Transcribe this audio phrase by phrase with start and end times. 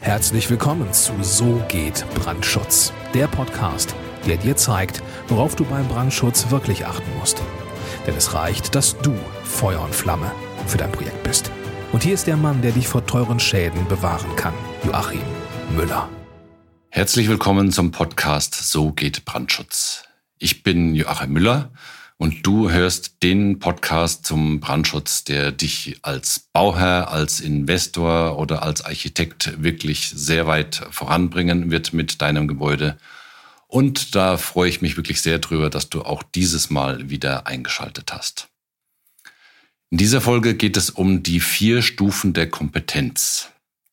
[0.00, 6.50] Herzlich willkommen zu So geht Brandschutz, der Podcast, der dir zeigt, worauf du beim Brandschutz
[6.50, 7.42] wirklich achten musst.
[8.06, 10.30] Denn es reicht, dass du Feuer und Flamme
[10.68, 11.50] für dein Projekt bist.
[11.92, 14.54] Und hier ist der Mann, der dich vor teuren Schäden bewahren kann,
[14.86, 15.20] Joachim
[15.76, 16.08] Müller.
[16.90, 20.04] Herzlich willkommen zum Podcast So geht Brandschutz.
[20.38, 21.72] Ich bin Joachim Müller
[22.18, 28.84] und du hörst den Podcast zum Brandschutz, der dich als Bauherr, als Investor oder als
[28.84, 32.98] Architekt wirklich sehr weit voranbringen wird mit deinem Gebäude.
[33.68, 38.12] Und da freue ich mich wirklich sehr drüber, dass du auch dieses Mal wieder eingeschaltet
[38.12, 38.48] hast.
[39.90, 43.50] In dieser Folge geht es um die vier Stufen der Kompetenz.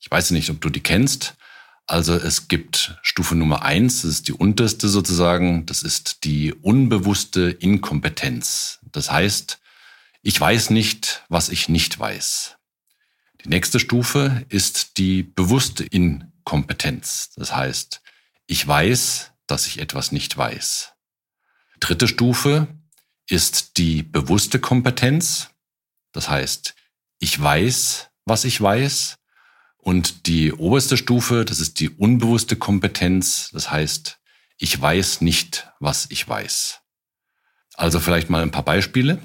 [0.00, 1.36] Ich weiß nicht, ob du die kennst.
[1.86, 7.50] Also es gibt Stufe Nummer eins, das ist die unterste sozusagen, das ist die unbewusste
[7.50, 8.80] Inkompetenz.
[8.90, 9.60] Das heißt,
[10.22, 12.56] ich weiß nicht, was ich nicht weiß.
[13.44, 17.30] Die nächste Stufe ist die bewusste Inkompetenz.
[17.36, 18.02] Das heißt,
[18.48, 20.92] ich weiß, dass ich etwas nicht weiß.
[21.78, 22.66] Dritte Stufe
[23.28, 25.50] ist die bewusste Kompetenz.
[26.10, 26.74] Das heißt,
[27.20, 29.18] ich weiß, was ich weiß.
[29.86, 33.50] Und die oberste Stufe, das ist die unbewusste Kompetenz.
[33.52, 34.18] Das heißt,
[34.58, 36.80] ich weiß nicht, was ich weiß.
[37.76, 39.20] Also vielleicht mal ein paar Beispiele.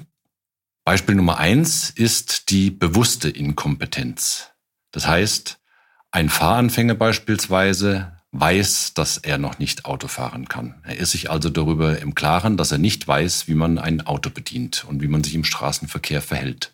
[0.84, 4.52] Beispiel Nummer eins ist die bewusste Inkompetenz.
[4.92, 5.58] Das heißt,
[6.12, 10.80] ein Fahranfänger beispielsweise weiß, dass er noch nicht Auto fahren kann.
[10.84, 14.30] Er ist sich also darüber im Klaren, dass er nicht weiß, wie man ein Auto
[14.30, 16.72] bedient und wie man sich im Straßenverkehr verhält.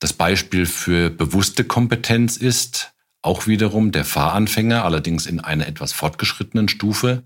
[0.00, 6.68] Das Beispiel für bewusste Kompetenz ist auch wiederum der Fahranfänger, allerdings in einer etwas fortgeschrittenen
[6.68, 7.22] Stufe,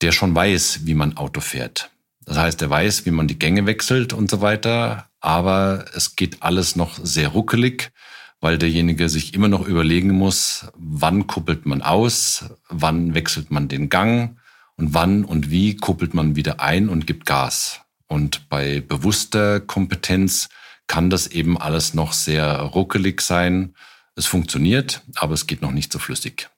[0.00, 1.90] der schon weiß, wie man Auto fährt.
[2.24, 6.42] Das heißt, er weiß, wie man die Gänge wechselt und so weiter, aber es geht
[6.42, 7.92] alles noch sehr ruckelig,
[8.40, 13.88] weil derjenige sich immer noch überlegen muss, wann kuppelt man aus, wann wechselt man den
[13.88, 14.38] Gang
[14.76, 17.80] und wann und wie kuppelt man wieder ein und gibt Gas.
[18.08, 20.48] Und bei bewusster Kompetenz
[20.92, 23.74] kann das eben alles noch sehr ruckelig sein.
[24.14, 26.50] Es funktioniert, aber es geht noch nicht so flüssig.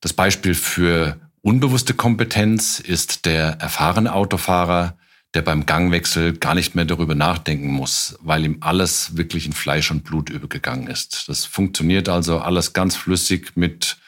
[0.00, 4.96] Das Beispiel für unbewusste Kompetenz ist der erfahrene Autofahrer,
[5.34, 9.90] der beim Gangwechsel gar nicht mehr darüber nachdenken muss, weil ihm alles wirklich in Fleisch
[9.90, 11.28] und Blut übergegangen ist.
[11.28, 13.98] Das funktioniert also alles ganz flüssig mit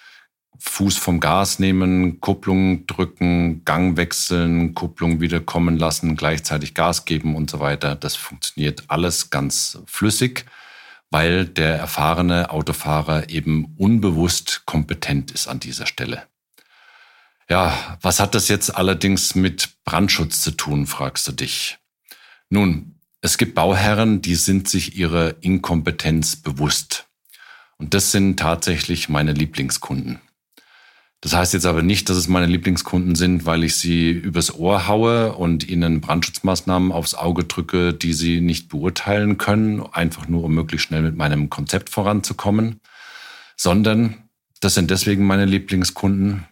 [0.60, 7.34] Fuß vom Gas nehmen, Kupplung drücken, Gang wechseln, Kupplung wieder kommen lassen, gleichzeitig Gas geben
[7.34, 7.96] und so weiter.
[7.96, 10.44] Das funktioniert alles ganz flüssig,
[11.10, 16.24] weil der erfahrene Autofahrer eben unbewusst kompetent ist an dieser Stelle.
[17.48, 21.78] Ja, was hat das jetzt allerdings mit Brandschutz zu tun, fragst du dich.
[22.50, 27.06] Nun, es gibt Bauherren, die sind sich ihrer Inkompetenz bewusst.
[27.76, 30.20] Und das sind tatsächlich meine Lieblingskunden.
[31.22, 34.88] Das heißt jetzt aber nicht, dass es meine Lieblingskunden sind, weil ich sie übers Ohr
[34.88, 40.54] haue und ihnen Brandschutzmaßnahmen aufs Auge drücke, die sie nicht beurteilen können, einfach nur um
[40.54, 42.80] möglichst schnell mit meinem Konzept voranzukommen,
[43.54, 44.30] sondern
[44.60, 46.46] das sind deswegen meine Lieblingskunden,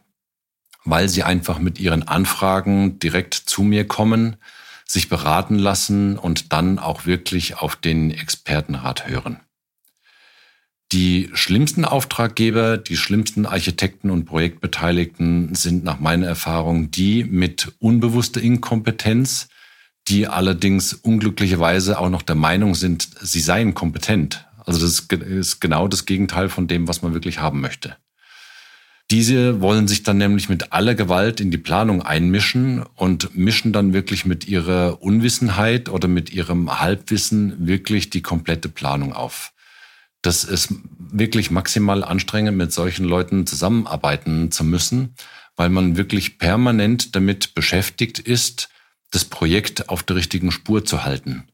[0.84, 4.36] weil sie einfach mit ihren Anfragen direkt zu mir kommen,
[4.84, 9.40] sich beraten lassen und dann auch wirklich auf den Expertenrat hören.
[10.92, 18.40] Die schlimmsten Auftraggeber, die schlimmsten Architekten und Projektbeteiligten sind nach meiner Erfahrung die mit unbewusster
[18.40, 19.48] Inkompetenz,
[20.08, 24.46] die allerdings unglücklicherweise auch noch der Meinung sind, sie seien kompetent.
[24.64, 27.96] Also das ist genau das Gegenteil von dem, was man wirklich haben möchte.
[29.10, 33.92] Diese wollen sich dann nämlich mit aller Gewalt in die Planung einmischen und mischen dann
[33.92, 39.52] wirklich mit ihrer Unwissenheit oder mit ihrem Halbwissen wirklich die komplette Planung auf
[40.22, 45.14] das ist wirklich maximal anstrengend, mit solchen Leuten zusammenarbeiten zu müssen,
[45.56, 48.68] weil man wirklich permanent damit beschäftigt ist,
[49.10, 51.48] das Projekt auf der richtigen Spur zu halten.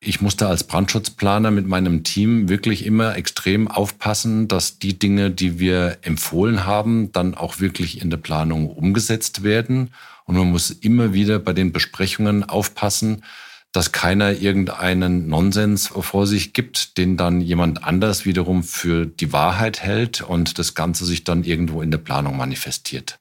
[0.00, 5.58] Ich musste als Brandschutzplaner mit meinem Team wirklich immer extrem aufpassen, dass die Dinge, die
[5.58, 9.90] wir empfohlen haben, dann auch wirklich in der Planung umgesetzt werden.
[10.24, 13.24] Und man muss immer wieder bei den Besprechungen aufpassen,
[13.72, 19.80] dass keiner irgendeinen Nonsens vor sich gibt, den dann jemand anders wiederum für die Wahrheit
[19.80, 23.18] hält und das Ganze sich dann irgendwo in der Planung manifestiert.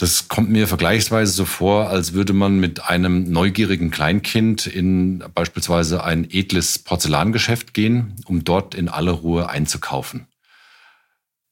[0.00, 6.04] Das kommt mir vergleichsweise so vor, als würde man mit einem neugierigen Kleinkind in beispielsweise
[6.04, 10.28] ein edles Porzellangeschäft gehen, um dort in aller Ruhe einzukaufen.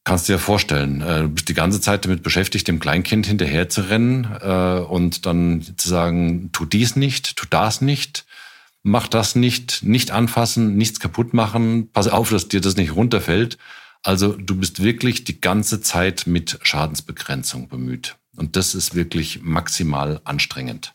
[0.07, 3.69] Kannst du dir vorstellen, äh, du bist die ganze Zeit damit beschäftigt, dem Kleinkind hinterher
[3.69, 8.25] zu rennen äh, und dann zu sagen, tu dies nicht, tu das nicht,
[8.85, 13.59] mach das nicht, nicht anfassen, nichts kaputt machen, pass auf, dass dir das nicht runterfällt.
[14.05, 18.15] Also du bist wirklich die ganze Zeit mit Schadensbegrenzung bemüht.
[18.37, 20.95] Und das ist wirklich maximal anstrengend.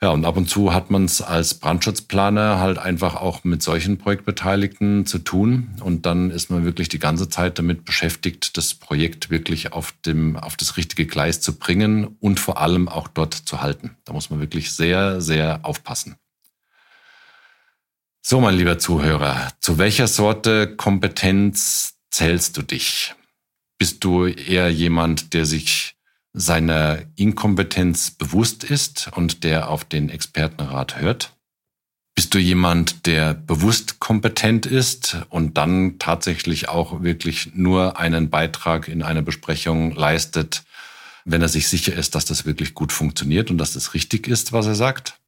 [0.00, 3.98] Ja, und ab und zu hat man es als Brandschutzplaner halt einfach auch mit solchen
[3.98, 5.70] Projektbeteiligten zu tun.
[5.82, 10.36] Und dann ist man wirklich die ganze Zeit damit beschäftigt, das Projekt wirklich auf, dem,
[10.36, 13.96] auf das richtige Gleis zu bringen und vor allem auch dort zu halten.
[14.04, 16.14] Da muss man wirklich sehr, sehr aufpassen.
[18.22, 23.14] So, mein lieber Zuhörer, zu welcher Sorte Kompetenz zählst du dich?
[23.78, 25.97] Bist du eher jemand, der sich
[26.32, 31.32] seiner Inkompetenz bewusst ist und der auf den Expertenrat hört?
[32.14, 38.88] Bist du jemand, der bewusst kompetent ist und dann tatsächlich auch wirklich nur einen Beitrag
[38.88, 40.64] in einer Besprechung leistet,
[41.24, 44.52] wenn er sich sicher ist, dass das wirklich gut funktioniert und dass das richtig ist,
[44.52, 45.20] was er sagt?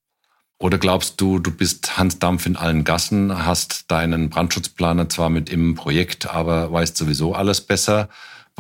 [0.59, 5.49] Oder glaubst du, du bist Hans Dampf in allen Gassen, hast deinen Brandschutzplaner zwar mit
[5.49, 8.09] im Projekt, aber weißt sowieso alles besser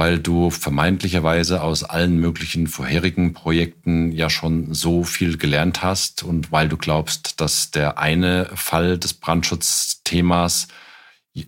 [0.00, 6.50] weil du vermeintlicherweise aus allen möglichen vorherigen Projekten ja schon so viel gelernt hast und
[6.50, 10.68] weil du glaubst, dass der eine Fall des Brandschutzthemas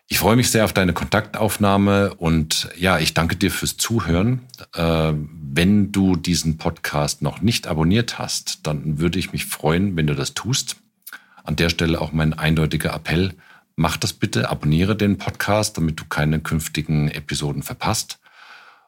[0.07, 4.44] Ich freue mich sehr auf deine Kontaktaufnahme und ja, ich danke dir fürs Zuhören.
[4.74, 5.12] Äh,
[5.51, 10.15] wenn du diesen Podcast noch nicht abonniert hast, dann würde ich mich freuen, wenn du
[10.15, 10.77] das tust.
[11.44, 13.33] An der Stelle auch mein eindeutiger Appell,
[13.77, 18.19] mach das bitte, abonniere den Podcast, damit du keine künftigen Episoden verpasst.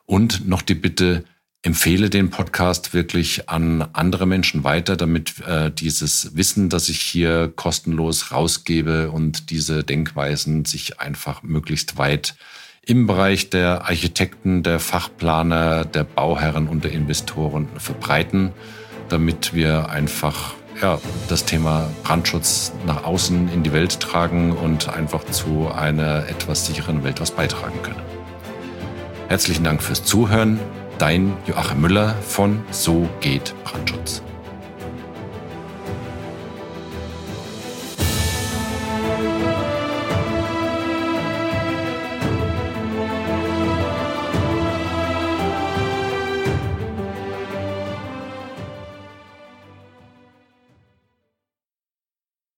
[0.05, 1.23] Und noch die Bitte,
[1.61, 7.51] empfehle den Podcast wirklich an andere Menschen weiter, damit äh, dieses Wissen, das ich hier
[7.55, 12.35] kostenlos rausgebe und diese Denkweisen sich einfach möglichst weit
[12.81, 18.51] im Bereich der Architekten, der Fachplaner, der Bauherren und der Investoren verbreiten,
[19.09, 25.23] damit wir einfach ja, das Thema Brandschutz nach außen in die Welt tragen und einfach
[25.25, 28.01] zu einer etwas sicheren Welt was beitragen können.
[29.27, 30.59] Herzlichen Dank fürs Zuhören.
[30.97, 34.21] Dein Joachim Müller von So geht Brandschutz.